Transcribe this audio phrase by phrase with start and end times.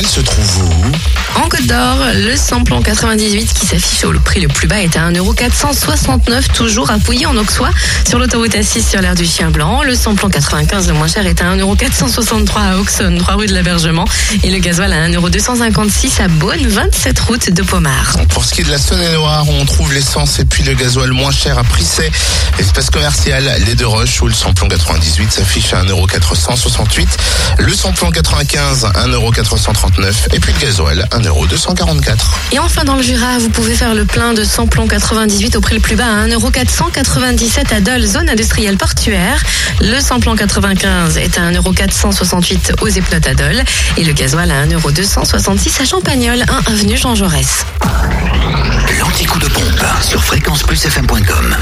[0.00, 1.40] Elle se trouve où?
[1.72, 7.26] Le samplon 98 qui s'affiche au prix le plus bas est à 1,469€, toujours appuyé
[7.26, 7.70] en Auxois
[8.08, 9.82] sur l'autoroute A6 sur l'air du Chien Blanc.
[9.84, 14.04] Le samplon 95 le moins cher est à 1,463€ à Auxonne, 3 rue de l'Abergement.
[14.42, 18.16] Et le gasoil à 1,256€ à Beaune, 27 route de Pomard.
[18.30, 21.32] Pour ce qui est de la Saône-et-Loire, on trouve l'essence et puis le gasoil moins
[21.32, 22.10] cher à Prissé,
[22.58, 27.06] espace commercial, les deux roches où le samplon 98 s'affiche à 1,468€,
[27.58, 31.08] le samplon 95 1,439€ et puis le gasoil
[31.60, 32.16] 1,244€.
[32.52, 35.74] Et enfin dans le Jura, vous pouvez faire le plein de samplon 98 au prix
[35.74, 39.42] le plus bas à 1,497€ à Dole, zone industrielle portuaire.
[39.80, 43.62] Le samplon 95 est à 1,468€ aux Epnotes à Dole
[43.96, 47.64] et le gasoil à 1,266€ à Champagnol, 1 avenue Jean Jaurès.
[48.98, 51.56] L'anticoup de pompe sur fréquenceplusfm.com.